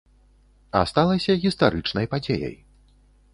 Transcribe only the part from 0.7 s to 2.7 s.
А сталася гістарычнай падзеяй.